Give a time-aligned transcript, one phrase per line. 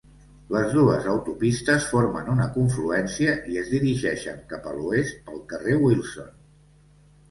[0.53, 6.39] Les dues autopistes formen una confluència i es dirigeixen cap a l'oest pel carrer Wilson.